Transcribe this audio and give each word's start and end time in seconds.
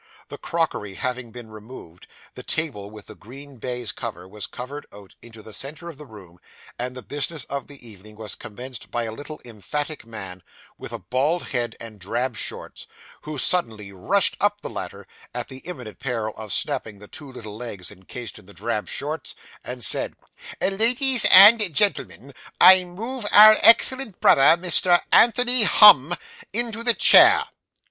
The 0.29 0.39
crockery 0.39 0.95
having 0.95 1.29
been 1.31 1.51
removed, 1.51 2.07
the 2.33 2.41
table 2.41 2.89
with 2.89 3.05
the 3.05 3.13
green 3.13 3.57
baize 3.57 3.91
cover 3.91 4.27
was 4.27 4.47
carried 4.47 4.87
out 4.91 5.13
into 5.21 5.43
the 5.43 5.53
centre 5.53 5.89
of 5.89 5.99
the 5.99 6.07
room, 6.07 6.39
and 6.79 6.97
the 6.97 7.03
business 7.03 7.43
of 7.43 7.67
the 7.67 7.87
evening 7.87 8.15
was 8.15 8.33
commenced 8.33 8.89
by 8.89 9.03
a 9.03 9.11
little 9.11 9.39
emphatic 9.45 10.03
man, 10.03 10.41
with 10.75 10.91
a 10.91 10.97
bald 10.97 11.49
head 11.49 11.75
and 11.79 11.99
drab 11.99 12.35
shorts, 12.35 12.87
who 13.25 13.37
suddenly 13.37 13.91
rushed 13.91 14.35
up 14.41 14.61
the 14.61 14.71
ladder, 14.71 15.05
at 15.35 15.49
the 15.49 15.59
imminent 15.65 15.99
peril 15.99 16.33
of 16.35 16.51
snapping 16.51 16.97
the 16.97 17.07
two 17.07 17.31
little 17.31 17.55
legs 17.55 17.91
incased 17.91 18.39
in 18.39 18.47
the 18.47 18.55
drab 18.55 18.87
shorts, 18.87 19.35
and 19.63 19.85
said 19.85 20.15
'Ladies 20.59 21.25
and 21.25 21.71
gentlemen, 21.75 22.33
I 22.59 22.85
move 22.85 23.27
our 23.31 23.55
excellent 23.61 24.19
brother, 24.19 24.57
Mr. 24.59 24.99
Anthony 25.11 25.61
Humm, 25.65 26.15
into 26.51 26.81
the 26.81 26.95
chair. 26.95 27.45